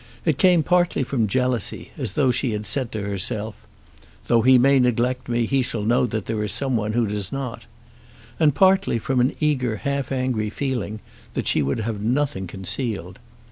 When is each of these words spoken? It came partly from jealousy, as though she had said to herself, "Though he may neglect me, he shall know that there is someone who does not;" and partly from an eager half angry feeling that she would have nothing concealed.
It 0.25 0.39
came 0.39 0.63
partly 0.63 1.03
from 1.03 1.27
jealousy, 1.27 1.91
as 1.95 2.13
though 2.13 2.31
she 2.31 2.53
had 2.53 2.65
said 2.65 2.91
to 2.91 3.03
herself, 3.03 3.67
"Though 4.25 4.41
he 4.41 4.57
may 4.57 4.79
neglect 4.79 5.29
me, 5.29 5.45
he 5.45 5.61
shall 5.61 5.83
know 5.83 6.07
that 6.07 6.25
there 6.25 6.43
is 6.43 6.51
someone 6.51 6.93
who 6.93 7.05
does 7.05 7.31
not;" 7.31 7.67
and 8.39 8.55
partly 8.55 8.97
from 8.97 9.19
an 9.19 9.35
eager 9.39 9.75
half 9.75 10.11
angry 10.11 10.49
feeling 10.49 11.01
that 11.35 11.45
she 11.45 11.61
would 11.61 11.81
have 11.81 12.01
nothing 12.01 12.47
concealed. 12.47 13.19